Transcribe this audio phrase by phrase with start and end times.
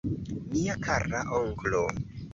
[0.53, 1.83] Mia kara onklo!